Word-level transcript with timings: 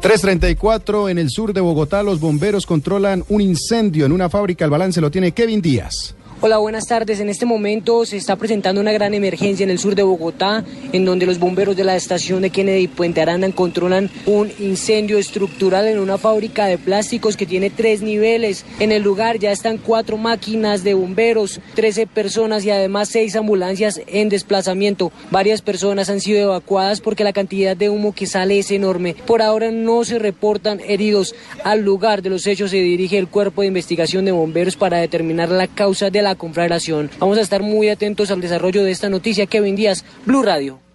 334 0.00 1.08
en 1.08 1.18
el 1.18 1.30
sur 1.30 1.52
de 1.52 1.60
Bogotá, 1.60 2.02
los 2.02 2.20
bomberos 2.20 2.66
controlan 2.66 3.24
un 3.28 3.40
incendio 3.40 4.06
en 4.06 4.12
una 4.12 4.28
fábrica. 4.28 4.64
El 4.64 4.70
balance 4.70 5.00
lo 5.00 5.10
tiene 5.10 5.32
Kevin 5.32 5.60
Díaz. 5.60 6.14
Hola, 6.42 6.58
buenas 6.58 6.86
tardes. 6.86 7.18
En 7.20 7.30
este 7.30 7.46
momento 7.46 8.04
se 8.04 8.18
está 8.18 8.36
presentando 8.36 8.78
una 8.78 8.92
gran 8.92 9.14
emergencia 9.14 9.64
en 9.64 9.70
el 9.70 9.78
sur 9.78 9.94
de 9.94 10.02
Bogotá, 10.02 10.64
en 10.92 11.06
donde 11.06 11.24
los 11.24 11.38
bomberos 11.38 11.76
de 11.76 11.82
la 11.82 11.96
estación 11.96 12.42
de 12.42 12.50
Kennedy 12.50 12.82
y 12.82 12.88
Puente 12.88 13.22
Aranda 13.22 13.50
controlan 13.52 14.10
un 14.26 14.52
incendio 14.58 15.16
estructural 15.16 15.88
en 15.88 15.98
una 15.98 16.18
fábrica 16.18 16.66
de 16.66 16.76
plásticos 16.76 17.38
que 17.38 17.46
tiene 17.46 17.70
tres 17.70 18.02
niveles. 18.02 18.66
En 18.80 18.92
el 18.92 19.02
lugar 19.02 19.38
ya 19.38 19.50
están 19.50 19.78
cuatro 19.78 20.18
máquinas 20.18 20.84
de 20.84 20.92
bomberos, 20.92 21.58
13 21.74 22.06
personas 22.06 22.66
y 22.66 22.70
además 22.70 23.08
seis 23.08 23.34
ambulancias 23.34 24.02
en 24.06 24.28
desplazamiento. 24.28 25.12
Varias 25.30 25.62
personas 25.62 26.10
han 26.10 26.20
sido 26.20 26.40
evacuadas 26.40 27.00
porque 27.00 27.24
la 27.24 27.32
cantidad 27.32 27.74
de 27.74 27.88
humo 27.88 28.14
que 28.14 28.26
sale 28.26 28.58
es 28.58 28.70
enorme. 28.70 29.16
Por 29.26 29.40
ahora 29.40 29.70
no 29.70 30.04
se 30.04 30.18
reportan 30.18 30.80
heridos. 30.86 31.34
Al 31.64 31.80
lugar 31.80 32.20
de 32.20 32.28
los 32.28 32.46
hechos 32.46 32.72
se 32.72 32.76
dirige 32.76 33.16
el 33.16 33.28
cuerpo 33.28 33.62
de 33.62 33.68
investigación 33.68 34.26
de 34.26 34.32
bomberos 34.32 34.76
para 34.76 34.98
determinar 34.98 35.48
la 35.48 35.66
causa 35.66 36.10
de 36.10 36.26
la 36.26 36.34
confederación. 36.36 37.10
Vamos 37.18 37.38
a 37.38 37.42
estar 37.42 37.62
muy 37.62 37.88
atentos 37.88 38.30
al 38.30 38.40
desarrollo 38.40 38.84
de 38.84 38.90
esta 38.90 39.08
noticia. 39.08 39.46
Kevin 39.46 39.76
Díaz, 39.76 40.04
Blue 40.24 40.42
Radio. 40.42 40.85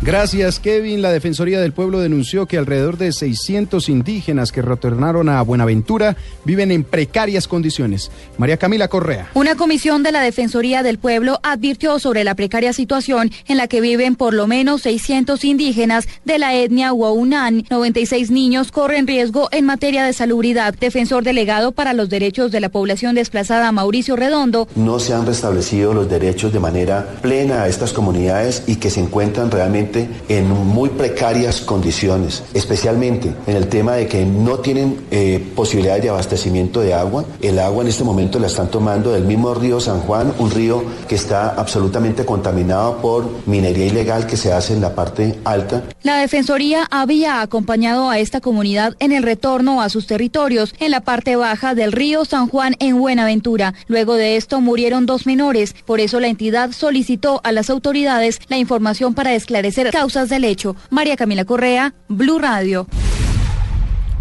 Gracias, 0.00 0.60
Kevin. 0.60 1.02
La 1.02 1.10
Defensoría 1.10 1.60
del 1.60 1.72
Pueblo 1.72 1.98
denunció 1.98 2.46
que 2.46 2.56
alrededor 2.56 2.98
de 2.98 3.10
600 3.10 3.88
indígenas 3.88 4.52
que 4.52 4.62
retornaron 4.62 5.28
a 5.28 5.42
Buenaventura 5.42 6.16
viven 6.44 6.70
en 6.70 6.84
precarias 6.84 7.48
condiciones. 7.48 8.12
María 8.38 8.58
Camila 8.58 8.86
Correa. 8.86 9.28
Una 9.34 9.56
comisión 9.56 10.04
de 10.04 10.12
la 10.12 10.20
Defensoría 10.20 10.84
del 10.84 10.98
Pueblo 10.98 11.40
advirtió 11.42 11.98
sobre 11.98 12.22
la 12.22 12.36
precaria 12.36 12.72
situación 12.72 13.32
en 13.48 13.56
la 13.56 13.66
que 13.66 13.80
viven 13.80 14.14
por 14.14 14.34
lo 14.34 14.46
menos 14.46 14.82
600 14.82 15.44
indígenas 15.44 16.06
de 16.24 16.38
la 16.38 16.54
etnia 16.54 16.92
Huaunan. 16.92 17.64
96 17.68 18.30
niños 18.30 18.70
corren 18.70 19.08
riesgo 19.08 19.48
en 19.50 19.64
materia 19.64 20.04
de 20.04 20.12
salubridad. 20.12 20.74
Defensor 20.74 21.24
delegado 21.24 21.72
para 21.72 21.92
los 21.92 22.08
derechos 22.08 22.52
de 22.52 22.60
la 22.60 22.68
población 22.68 23.16
desplazada, 23.16 23.72
Mauricio 23.72 24.14
Redondo. 24.14 24.68
No 24.76 25.00
se 25.00 25.12
han 25.12 25.26
restablecido 25.26 25.92
los 25.92 26.08
derechos 26.08 26.52
de 26.52 26.60
manera 26.60 27.16
plena 27.20 27.64
a 27.64 27.68
estas 27.68 27.92
comunidades 27.92 28.62
y 28.68 28.76
que 28.76 28.90
se 28.90 29.00
encuentran 29.00 29.50
realmente 29.50 29.87
en 30.28 30.48
muy 30.48 30.90
precarias 30.90 31.60
condiciones, 31.60 32.42
especialmente 32.54 33.32
en 33.46 33.56
el 33.56 33.68
tema 33.68 33.94
de 33.94 34.06
que 34.06 34.24
no 34.24 34.58
tienen 34.58 34.98
eh, 35.10 35.44
posibilidades 35.54 36.02
de 36.02 36.10
abastecimiento 36.10 36.80
de 36.80 36.94
agua. 36.94 37.24
El 37.40 37.58
agua 37.58 37.82
en 37.82 37.88
este 37.88 38.04
momento 38.04 38.38
la 38.38 38.46
están 38.46 38.70
tomando 38.70 39.12
del 39.12 39.24
mismo 39.24 39.54
río 39.54 39.80
San 39.80 40.00
Juan, 40.00 40.32
un 40.38 40.50
río 40.50 40.84
que 41.08 41.14
está 41.14 41.50
absolutamente 41.50 42.24
contaminado 42.24 42.98
por 42.98 43.28
minería 43.46 43.86
ilegal 43.86 44.26
que 44.26 44.36
se 44.36 44.52
hace 44.52 44.74
en 44.74 44.80
la 44.80 44.94
parte 44.94 45.38
alta. 45.44 45.84
La 46.02 46.18
Defensoría 46.18 46.86
había 46.90 47.40
acompañado 47.40 48.10
a 48.10 48.18
esta 48.18 48.40
comunidad 48.40 48.94
en 48.98 49.12
el 49.12 49.22
retorno 49.22 49.82
a 49.82 49.88
sus 49.88 50.06
territorios 50.06 50.74
en 50.78 50.90
la 50.90 51.00
parte 51.00 51.36
baja 51.36 51.74
del 51.74 51.92
río 51.92 52.24
San 52.24 52.48
Juan 52.48 52.74
en 52.78 52.98
Buenaventura. 52.98 53.74
Luego 53.86 54.14
de 54.14 54.36
esto 54.36 54.60
murieron 54.60 55.06
dos 55.06 55.26
menores. 55.26 55.74
Por 55.84 56.00
eso 56.00 56.20
la 56.20 56.28
entidad 56.28 56.72
solicitó 56.72 57.40
a 57.44 57.52
las 57.52 57.70
autoridades 57.70 58.40
la 58.48 58.58
información 58.58 59.14
para 59.14 59.34
esclarecer 59.34 59.77
causas 59.84 60.28
del 60.28 60.44
hecho. 60.44 60.76
María 60.90 61.16
Camila 61.16 61.44
Correa, 61.44 61.94
Blue 62.08 62.38
Radio. 62.38 62.86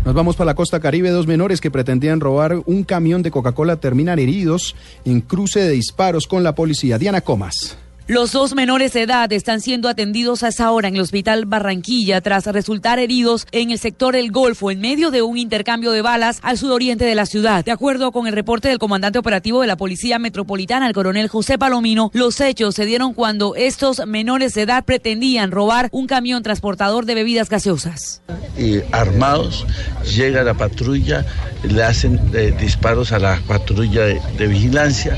Nos 0.05 0.15
vamos 0.15 0.37
para 0.37 0.45
la 0.45 0.55
costa 0.55 0.79
caribe. 0.79 1.09
Dos 1.09 1.27
menores 1.27 1.59
que 1.59 1.69
pretendían 1.69 2.21
robar 2.21 2.61
un 2.65 2.83
camión 2.83 3.23
de 3.23 3.31
Coca-Cola 3.31 3.75
terminan 3.75 4.19
heridos 4.19 4.75
en 5.03 5.19
cruce 5.19 5.59
de 5.59 5.71
disparos 5.71 6.27
con 6.27 6.43
la 6.43 6.55
policía. 6.55 6.97
Diana 6.97 7.21
Comas. 7.21 7.77
Los 8.09 8.31
dos 8.31 8.55
menores 8.55 8.93
de 8.93 9.01
edad 9.01 9.29
están 9.33 9.59
siendo 9.59 9.89
atendidos 9.89 10.41
a 10.41 10.47
esa 10.47 10.71
hora 10.71 10.87
en 10.87 10.95
el 10.95 11.01
Hospital 11.01 11.45
Barranquilla 11.45 12.21
tras 12.21 12.45
resultar 12.45 12.99
heridos 12.99 13.45
en 13.51 13.71
el 13.71 13.79
sector 13.79 14.15
El 14.15 14.31
Golfo 14.31 14.71
en 14.71 14.79
medio 14.79 15.11
de 15.11 15.23
un 15.23 15.37
intercambio 15.37 15.91
de 15.91 16.01
balas 16.01 16.39
al 16.41 16.57
sudoriente 16.57 17.03
de 17.03 17.15
la 17.15 17.25
ciudad. 17.25 17.65
De 17.65 17.71
acuerdo 17.71 18.13
con 18.13 18.25
el 18.25 18.31
reporte 18.31 18.69
del 18.69 18.79
comandante 18.79 19.19
operativo 19.19 19.59
de 19.59 19.67
la 19.67 19.75
Policía 19.75 20.19
Metropolitana, 20.19 20.87
el 20.87 20.93
coronel 20.93 21.27
José 21.27 21.57
Palomino, 21.57 22.09
los 22.13 22.39
hechos 22.39 22.75
se 22.75 22.85
dieron 22.85 23.13
cuando 23.13 23.55
estos 23.57 24.07
menores 24.07 24.53
de 24.53 24.61
edad 24.61 24.85
pretendían 24.85 25.51
robar 25.51 25.89
un 25.91 26.07
camión 26.07 26.43
transportador 26.43 27.05
de 27.05 27.15
bebidas 27.15 27.49
gaseosas. 27.49 28.21
Y 28.57 28.79
armados, 28.93 29.67
llega 30.15 30.43
la 30.43 30.53
patrulla, 30.53 31.25
le 31.63 31.83
hacen 31.83 32.21
eh, 32.33 32.55
disparos 32.57 33.11
a 33.11 33.19
la 33.19 33.41
patrulla 33.45 34.05
de 34.05 34.47
vigilancia 34.47 35.17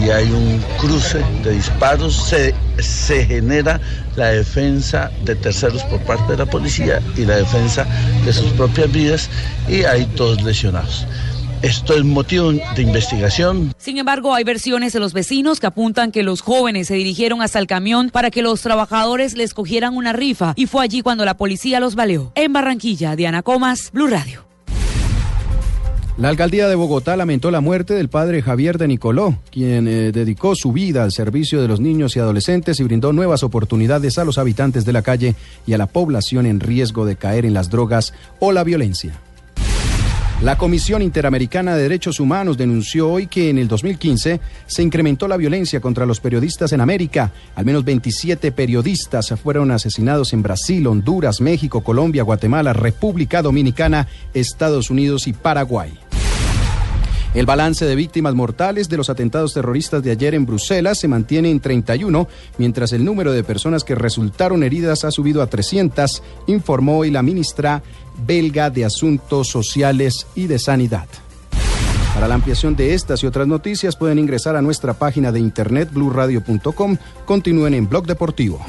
y 0.00 0.10
hay 0.10 0.30
un 0.30 0.62
cruce 0.78 1.24
de 1.42 1.52
disparos 1.52 2.25
se, 2.26 3.24
genera 3.26 3.80
la 4.16 4.28
defensa 4.28 5.10
de 5.24 5.34
terceros 5.36 5.82
por 5.84 6.00
parte 6.00 6.32
de 6.32 6.38
la 6.38 6.46
policía 6.46 7.00
y 7.16 7.24
la 7.24 7.36
defensa 7.36 7.86
de 8.24 8.32
sus 8.32 8.50
propias 8.52 8.90
vidas 8.92 9.30
y 9.68 9.84
hay 9.84 10.06
todos 10.06 10.42
lesionados. 10.42 11.06
Esto 11.62 11.94
es 11.94 12.04
motivo 12.04 12.52
de 12.52 12.82
investigación. 12.82 13.72
Sin 13.78 13.96
embargo, 13.96 14.34
hay 14.34 14.44
versiones 14.44 14.92
de 14.92 15.00
los 15.00 15.14
vecinos 15.14 15.58
que 15.58 15.66
apuntan 15.66 16.12
que 16.12 16.22
los 16.22 16.42
jóvenes 16.42 16.88
se 16.88 16.94
dirigieron 16.94 17.40
hasta 17.40 17.58
el 17.58 17.66
camión 17.66 18.10
para 18.10 18.30
que 18.30 18.42
los 18.42 18.60
trabajadores 18.60 19.36
les 19.36 19.54
cogieran 19.54 19.96
una 19.96 20.12
rifa 20.12 20.52
y 20.56 20.66
fue 20.66 20.84
allí 20.84 21.00
cuando 21.00 21.24
la 21.24 21.36
policía 21.36 21.80
los 21.80 21.94
baleó. 21.94 22.32
En 22.34 22.52
Barranquilla, 22.52 23.16
Diana 23.16 23.42
Comas, 23.42 23.90
Blue 23.92 24.06
Radio. 24.06 24.45
La 26.18 26.30
alcaldía 26.30 26.66
de 26.66 26.74
Bogotá 26.76 27.14
lamentó 27.14 27.50
la 27.50 27.60
muerte 27.60 27.92
del 27.92 28.08
padre 28.08 28.40
Javier 28.40 28.78
de 28.78 28.88
Nicoló, 28.88 29.36
quien 29.50 29.86
eh, 29.86 30.12
dedicó 30.12 30.54
su 30.54 30.72
vida 30.72 31.02
al 31.02 31.12
servicio 31.12 31.60
de 31.60 31.68
los 31.68 31.78
niños 31.78 32.16
y 32.16 32.20
adolescentes 32.20 32.80
y 32.80 32.84
brindó 32.84 33.12
nuevas 33.12 33.42
oportunidades 33.42 34.16
a 34.16 34.24
los 34.24 34.38
habitantes 34.38 34.86
de 34.86 34.94
la 34.94 35.02
calle 35.02 35.34
y 35.66 35.74
a 35.74 35.78
la 35.78 35.88
población 35.88 36.46
en 36.46 36.60
riesgo 36.60 37.04
de 37.04 37.16
caer 37.16 37.44
en 37.44 37.52
las 37.52 37.68
drogas 37.68 38.14
o 38.40 38.50
la 38.52 38.64
violencia. 38.64 39.20
La 40.42 40.58
Comisión 40.58 41.00
Interamericana 41.00 41.74
de 41.74 41.82
Derechos 41.82 42.20
Humanos 42.20 42.58
denunció 42.58 43.10
hoy 43.10 43.26
que 43.26 43.48
en 43.48 43.56
el 43.56 43.68
2015 43.68 44.40
se 44.66 44.82
incrementó 44.82 45.28
la 45.28 45.38
violencia 45.38 45.80
contra 45.80 46.04
los 46.04 46.20
periodistas 46.20 46.72
en 46.72 46.82
América. 46.82 47.32
Al 47.54 47.64
menos 47.64 47.84
27 47.84 48.52
periodistas 48.52 49.34
fueron 49.42 49.70
asesinados 49.70 50.34
en 50.34 50.42
Brasil, 50.42 50.86
Honduras, 50.86 51.40
México, 51.40 51.82
Colombia, 51.82 52.22
Guatemala, 52.22 52.74
República 52.74 53.40
Dominicana, 53.40 54.08
Estados 54.34 54.90
Unidos 54.90 55.26
y 55.26 55.32
Paraguay. 55.32 55.98
El 57.36 57.44
balance 57.44 57.84
de 57.84 57.94
víctimas 57.96 58.34
mortales 58.34 58.88
de 58.88 58.96
los 58.96 59.10
atentados 59.10 59.52
terroristas 59.52 60.02
de 60.02 60.10
ayer 60.10 60.34
en 60.34 60.46
Bruselas 60.46 60.98
se 60.98 61.06
mantiene 61.06 61.50
en 61.50 61.60
31, 61.60 62.26
mientras 62.56 62.94
el 62.94 63.04
número 63.04 63.30
de 63.30 63.44
personas 63.44 63.84
que 63.84 63.94
resultaron 63.94 64.62
heridas 64.62 65.04
ha 65.04 65.10
subido 65.10 65.42
a 65.42 65.46
300, 65.46 66.22
informó 66.46 66.96
hoy 66.96 67.10
la 67.10 67.20
ministra 67.20 67.82
belga 68.26 68.70
de 68.70 68.86
Asuntos 68.86 69.48
Sociales 69.48 70.26
y 70.34 70.46
de 70.46 70.58
Sanidad. 70.58 71.08
Para 72.14 72.26
la 72.26 72.36
ampliación 72.36 72.74
de 72.74 72.94
estas 72.94 73.22
y 73.22 73.26
otras 73.26 73.46
noticias 73.46 73.96
pueden 73.96 74.18
ingresar 74.18 74.56
a 74.56 74.62
nuestra 74.62 74.94
página 74.94 75.30
de 75.30 75.38
internet 75.38 75.90
blurradio.com. 75.92 76.96
Continúen 77.26 77.74
en 77.74 77.86
Blog 77.86 78.06
Deportivo. 78.06 78.64